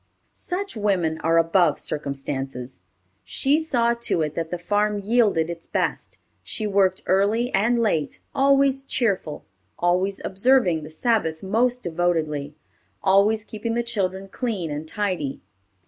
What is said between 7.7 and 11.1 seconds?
late, always cheerful, always observing the